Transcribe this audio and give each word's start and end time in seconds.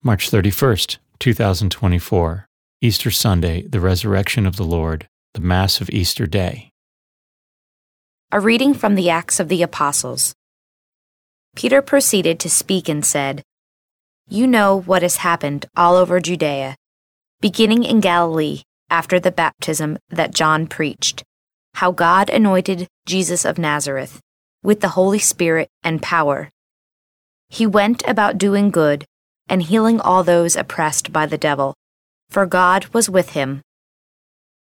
March 0.00 0.30
31st, 0.30 0.98
2024, 1.18 2.46
Easter 2.80 3.10
Sunday, 3.10 3.62
the 3.62 3.80
Resurrection 3.80 4.46
of 4.46 4.54
the 4.54 4.62
Lord, 4.62 5.08
the 5.34 5.40
Mass 5.40 5.80
of 5.80 5.90
Easter 5.90 6.24
Day. 6.24 6.70
A 8.30 8.38
reading 8.38 8.74
from 8.74 8.94
the 8.94 9.10
Acts 9.10 9.40
of 9.40 9.48
the 9.48 9.60
Apostles. 9.60 10.36
Peter 11.56 11.82
proceeded 11.82 12.38
to 12.38 12.48
speak 12.48 12.88
and 12.88 13.04
said, 13.04 13.42
You 14.28 14.46
know 14.46 14.82
what 14.82 15.02
has 15.02 15.16
happened 15.16 15.66
all 15.76 15.96
over 15.96 16.20
Judea, 16.20 16.76
beginning 17.40 17.82
in 17.82 17.98
Galilee 17.98 18.62
after 18.88 19.18
the 19.18 19.32
baptism 19.32 19.98
that 20.10 20.32
John 20.32 20.68
preached, 20.68 21.24
how 21.74 21.90
God 21.90 22.30
anointed 22.30 22.86
Jesus 23.04 23.44
of 23.44 23.58
Nazareth 23.58 24.20
with 24.62 24.80
the 24.80 24.90
Holy 24.90 25.18
Spirit 25.18 25.68
and 25.82 26.00
power. 26.00 26.50
He 27.48 27.66
went 27.66 28.04
about 28.06 28.38
doing 28.38 28.70
good 28.70 29.04
and 29.48 29.62
healing 29.62 30.00
all 30.00 30.22
those 30.22 30.56
oppressed 30.56 31.12
by 31.12 31.26
the 31.26 31.38
devil, 31.38 31.74
for 32.30 32.46
God 32.46 32.86
was 32.88 33.08
with 33.08 33.30
him. 33.30 33.62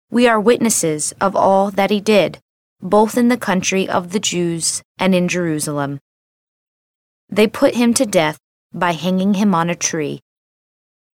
We 0.09 0.27
are 0.27 0.39
witnesses 0.39 1.13
of 1.19 1.35
all 1.35 1.71
that 1.71 1.89
he 1.89 1.99
did, 1.99 2.39
both 2.81 3.17
in 3.17 3.29
the 3.29 3.37
country 3.37 3.87
of 3.87 4.11
the 4.11 4.19
Jews 4.19 4.81
and 4.99 5.15
in 5.15 5.27
Jerusalem. 5.27 5.99
They 7.29 7.47
put 7.47 7.75
him 7.75 7.93
to 7.95 8.05
death 8.05 8.37
by 8.73 8.91
hanging 8.91 9.35
him 9.35 9.55
on 9.55 9.69
a 9.69 9.75
tree. 9.75 10.19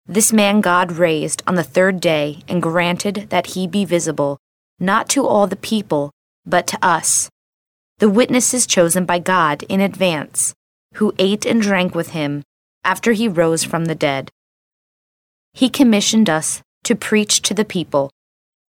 This 0.07 0.33
man 0.33 0.61
God 0.61 0.93
raised 0.93 1.43
on 1.45 1.55
the 1.55 1.63
third 1.63 1.99
day 1.99 2.39
and 2.47 2.61
granted 2.61 3.27
that 3.29 3.47
he 3.47 3.67
be 3.67 3.85
visible, 3.85 4.37
not 4.79 5.07
to 5.09 5.25
all 5.25 5.45
the 5.45 5.55
people, 5.55 6.11
but 6.45 6.65
to 6.67 6.79
us, 6.83 7.29
the 7.99 8.09
witnesses 8.09 8.65
chosen 8.65 9.05
by 9.05 9.19
God 9.19 9.63
in 9.63 9.81
advance, 9.81 10.53
who 10.95 11.13
ate 11.19 11.45
and 11.45 11.61
drank 11.61 11.93
with 11.93 12.11
him 12.11 12.43
after 12.83 13.13
he 13.13 13.27
rose 13.27 13.63
from 13.63 13.85
the 13.85 13.95
dead. 13.95 14.31
He 15.53 15.69
commissioned 15.69 16.29
us 16.29 16.61
to 16.83 16.95
preach 16.95 17.41
to 17.43 17.53
the 17.53 17.65
people 17.65 18.11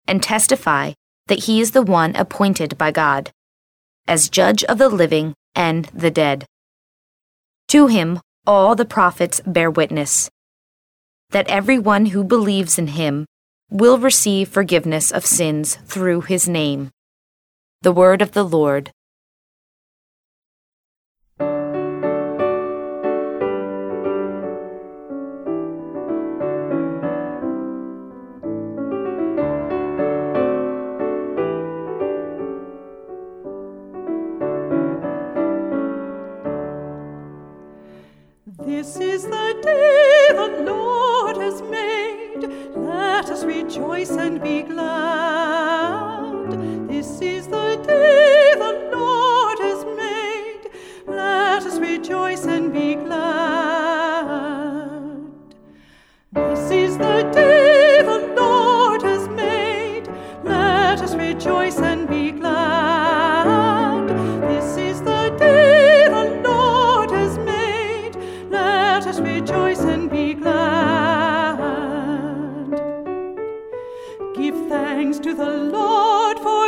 and 0.07 0.23
testify 0.23 0.93
that 1.27 1.45
he 1.45 1.61
is 1.61 1.73
the 1.73 1.83
one 1.83 2.15
appointed 2.17 2.79
by 2.79 2.91
God 2.91 3.33
as 4.09 4.29
judge 4.29 4.63
of 4.65 4.79
the 4.79 4.89
living 4.89 5.35
and 5.55 5.87
the 5.87 6.11
dead. 6.11 6.47
To 7.69 7.89
him, 7.89 8.21
all 8.47 8.77
the 8.77 8.85
prophets 8.85 9.41
bear 9.45 9.71
witness 9.71 10.31
that 11.31 11.49
everyone 11.49 12.07
who 12.07 12.23
believes 12.23 12.79
in 12.79 12.87
him 12.89 13.27
will 13.69 13.99
receive 13.99 14.49
forgiveness 14.49 15.11
of 15.11 15.27
sins 15.27 15.77
through 15.85 16.21
his 16.21 16.49
name. 16.49 16.91
The 17.83 17.93
word 17.93 18.23
of 18.23 18.33
the 18.33 18.45
Lord. 18.45 18.93
This 38.59 38.97
is 38.97 39.25
the 39.25 39.61
day 39.63 40.29
the 40.31 40.63
Lord 40.65 41.37
has 41.37 41.61
made. 41.61 42.49
Let 42.75 43.29
us 43.29 43.45
rejoice 43.45 44.13
and 44.13 44.43
be 44.43 44.63
glad. 44.63 46.53
This 46.89 47.21
is 47.21 47.49
the 47.49 47.77
day 47.87 48.55
the 48.57 48.89
Lord 48.97 49.59
has 49.59 49.85
made. 49.95 50.71
Let 51.07 51.65
us 51.65 51.79
rejoice 51.79 52.47
and 52.47 52.73
be 52.73 52.95
glad. 52.95 53.27
This 56.33 56.71
is 56.71 56.97
the 56.97 57.31
day 57.35 58.01
the 58.03 58.35
Lord 58.35 59.03
has 59.03 59.29
made. 59.29 60.09
Let 60.45 61.03
us 61.03 61.15
rejoice 61.15 61.79
and 61.79 62.09
be 62.09 62.31
glad. 62.31 62.56
Rejoice 69.47 69.79
and 69.79 70.11
be 70.11 70.35
glad. 70.35 71.57
Give 74.35 74.57
thanks 74.69 75.21
to 75.21 75.35
the 75.35 75.49
Lord, 75.49 76.37
for 76.41 76.66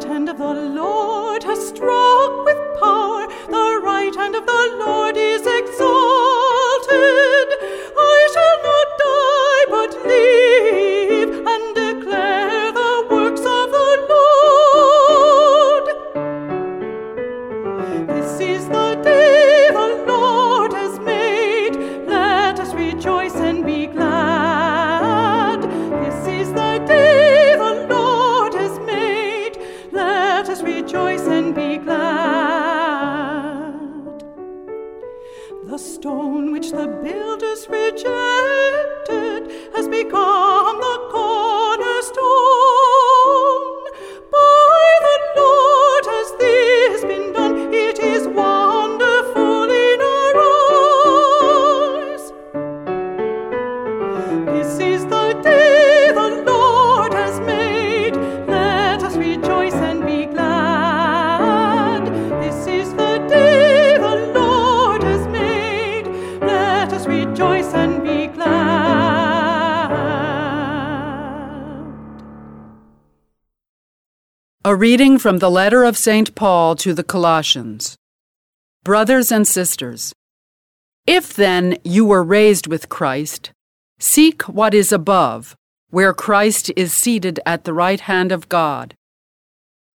right 0.00 0.12
hand 0.12 0.28
of 0.30 0.38
the 0.38 0.54
Lord 0.54 1.42
has 1.42 1.68
struck 1.68 2.44
with 2.46 2.56
power. 2.80 3.26
The 3.48 3.80
right 3.82 4.14
hand 4.16 4.34
of 4.34 4.46
the 4.46 4.76
Lord 4.78 5.16
is 5.16 5.42
exalted. 5.42 5.78
I 7.98 8.28
shall 8.32 8.62
not 8.68 8.88
die 9.04 9.66
but 9.68 9.92
live 10.06 11.46
and 11.52 11.74
declare 11.74 12.72
the 12.72 13.06
works 13.10 13.40
of 13.40 13.70
the 13.76 14.06
Lord. 14.94 15.86
This 18.08 18.40
is 18.40 18.68
the 18.68 18.94
day 19.04 19.39
Let 30.40 30.48
us 30.48 30.62
rejoice 30.62 31.26
and 31.26 31.54
be 31.54 31.76
glad. 31.76 32.14
The 35.66 35.76
stone 35.76 36.50
which 36.50 36.70
the 36.70 36.86
builders 37.04 37.68
rejected 37.68 39.50
has 39.74 39.86
become 39.86 40.80
the 40.80 40.98
cornerstone. 41.12 42.24
By 44.32 44.98
the 45.06 45.18
Lord 45.36 46.06
has 46.06 46.32
this 46.38 47.04
been 47.04 47.34
done. 47.34 47.74
It 47.74 47.98
is 47.98 48.26
wonderful 48.26 49.70
in 49.70 50.00
our 50.00 50.36
eyes. 52.08 52.32
This 54.46 54.78
is 54.80 55.04
the 55.04 55.38
day 55.42 55.79
A 74.70 74.76
reading 74.76 75.18
from 75.18 75.38
the 75.38 75.50
letter 75.50 75.82
of 75.82 75.98
St. 75.98 76.32
Paul 76.36 76.76
to 76.76 76.94
the 76.94 77.02
Colossians. 77.02 77.96
Brothers 78.84 79.32
and 79.32 79.44
sisters, 79.44 80.12
if 81.08 81.34
then 81.34 81.76
you 81.82 82.04
were 82.04 82.22
raised 82.22 82.68
with 82.68 82.88
Christ, 82.88 83.50
seek 83.98 84.42
what 84.42 84.72
is 84.72 84.92
above, 84.92 85.56
where 85.90 86.14
Christ 86.14 86.70
is 86.76 86.94
seated 86.94 87.40
at 87.44 87.64
the 87.64 87.72
right 87.72 87.98
hand 87.98 88.30
of 88.30 88.48
God. 88.48 88.94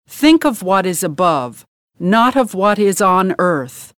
Think 0.10 0.44
of 0.44 0.62
what 0.62 0.86
is 0.86 1.06
above, 1.06 1.66
not 1.98 2.36
of 2.36 2.54
what 2.54 2.78
is 2.78 3.00
on 3.00 3.34
earth. 3.40 3.94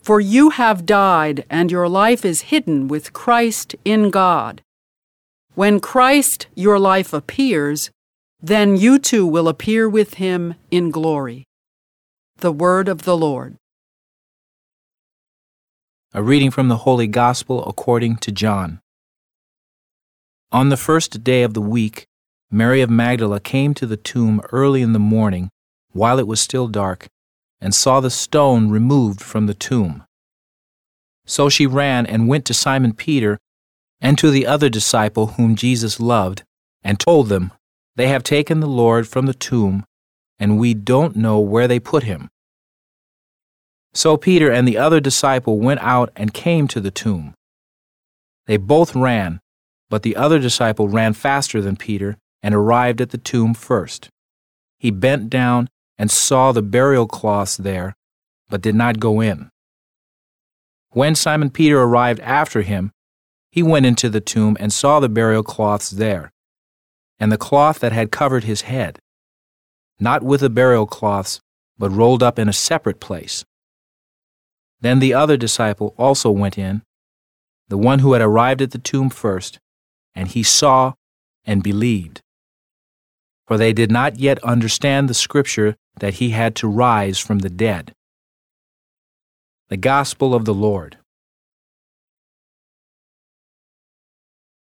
For 0.00 0.20
you 0.20 0.50
have 0.50 0.86
died, 0.86 1.44
and 1.50 1.72
your 1.72 1.88
life 1.88 2.24
is 2.24 2.52
hidden 2.52 2.86
with 2.86 3.12
Christ 3.12 3.74
in 3.84 4.10
God. 4.10 4.62
When 5.56 5.80
Christ, 5.80 6.46
your 6.54 6.78
life, 6.78 7.12
appears, 7.12 7.90
then 8.46 8.76
you 8.76 8.98
too 8.98 9.26
will 9.26 9.48
appear 9.48 9.88
with 9.88 10.14
him 10.14 10.54
in 10.70 10.90
glory. 10.90 11.46
The 12.36 12.52
word 12.52 12.88
of 12.88 13.04
the 13.04 13.16
Lord. 13.16 13.56
A 16.12 16.22
reading 16.22 16.50
from 16.50 16.68
the 16.68 16.84
Holy 16.84 17.06
Gospel 17.06 17.64
according 17.64 18.16
to 18.18 18.30
John. 18.30 18.80
On 20.52 20.68
the 20.68 20.76
first 20.76 21.24
day 21.24 21.42
of 21.42 21.54
the 21.54 21.62
week, 21.62 22.04
Mary 22.50 22.82
of 22.82 22.90
Magdala 22.90 23.40
came 23.40 23.72
to 23.72 23.86
the 23.86 23.96
tomb 23.96 24.42
early 24.52 24.82
in 24.82 24.92
the 24.92 24.98
morning, 24.98 25.48
while 25.92 26.18
it 26.18 26.26
was 26.26 26.38
still 26.38 26.68
dark, 26.68 27.08
and 27.62 27.74
saw 27.74 27.98
the 28.00 28.10
stone 28.10 28.68
removed 28.68 29.22
from 29.22 29.46
the 29.46 29.54
tomb. 29.54 30.04
So 31.24 31.48
she 31.48 31.66
ran 31.66 32.04
and 32.04 32.28
went 32.28 32.44
to 32.44 32.52
Simon 32.52 32.92
Peter 32.92 33.38
and 34.02 34.18
to 34.18 34.30
the 34.30 34.46
other 34.46 34.68
disciple 34.68 35.28
whom 35.28 35.56
Jesus 35.56 35.98
loved, 35.98 36.42
and 36.82 37.00
told 37.00 37.30
them, 37.30 37.50
They 37.96 38.08
have 38.08 38.22
taken 38.22 38.60
the 38.60 38.66
Lord 38.66 39.06
from 39.06 39.26
the 39.26 39.34
tomb, 39.34 39.84
and 40.38 40.58
we 40.58 40.74
don't 40.74 41.16
know 41.16 41.38
where 41.38 41.68
they 41.68 41.78
put 41.78 42.02
him. 42.02 42.28
So 43.92 44.16
Peter 44.16 44.50
and 44.50 44.66
the 44.66 44.76
other 44.76 44.98
disciple 44.98 45.60
went 45.60 45.80
out 45.80 46.10
and 46.16 46.34
came 46.34 46.66
to 46.68 46.80
the 46.80 46.90
tomb. 46.90 47.34
They 48.46 48.56
both 48.56 48.96
ran, 48.96 49.40
but 49.88 50.02
the 50.02 50.16
other 50.16 50.40
disciple 50.40 50.88
ran 50.88 51.12
faster 51.12 51.60
than 51.60 51.76
Peter 51.76 52.16
and 52.42 52.54
arrived 52.54 53.00
at 53.00 53.10
the 53.10 53.18
tomb 53.18 53.54
first. 53.54 54.08
He 54.78 54.90
bent 54.90 55.30
down 55.30 55.68
and 55.96 56.10
saw 56.10 56.50
the 56.50 56.62
burial 56.62 57.06
cloths 57.06 57.56
there, 57.56 57.94
but 58.48 58.60
did 58.60 58.74
not 58.74 58.98
go 58.98 59.20
in. 59.20 59.50
When 60.90 61.14
Simon 61.14 61.50
Peter 61.50 61.80
arrived 61.80 62.20
after 62.20 62.62
him, 62.62 62.90
he 63.50 63.62
went 63.62 63.86
into 63.86 64.10
the 64.10 64.20
tomb 64.20 64.56
and 64.58 64.72
saw 64.72 64.98
the 64.98 65.08
burial 65.08 65.44
cloths 65.44 65.90
there, 65.90 66.32
and 67.24 67.32
the 67.32 67.38
cloth 67.38 67.78
that 67.78 67.92
had 67.92 68.10
covered 68.10 68.44
his 68.44 68.60
head, 68.68 68.98
not 69.98 70.22
with 70.22 70.42
the 70.42 70.50
burial 70.50 70.84
cloths, 70.84 71.40
but 71.78 71.88
rolled 71.88 72.22
up 72.22 72.38
in 72.38 72.50
a 72.50 72.52
separate 72.52 73.00
place. 73.00 73.46
Then 74.82 74.98
the 74.98 75.14
other 75.14 75.38
disciple 75.38 75.94
also 75.96 76.30
went 76.30 76.58
in, 76.58 76.82
the 77.68 77.78
one 77.78 78.00
who 78.00 78.12
had 78.12 78.20
arrived 78.20 78.60
at 78.60 78.72
the 78.72 78.78
tomb 78.78 79.08
first, 79.08 79.58
and 80.14 80.28
he 80.28 80.42
saw 80.42 80.92
and 81.46 81.62
believed. 81.62 82.20
For 83.46 83.56
they 83.56 83.72
did 83.72 83.90
not 83.90 84.18
yet 84.18 84.38
understand 84.44 85.08
the 85.08 85.14
scripture 85.14 85.76
that 86.00 86.16
he 86.20 86.28
had 86.28 86.54
to 86.56 86.68
rise 86.68 87.18
from 87.18 87.38
the 87.38 87.48
dead. 87.48 87.94
The 89.70 89.78
Gospel 89.78 90.34
of 90.34 90.44
the 90.44 90.52
Lord. 90.52 90.98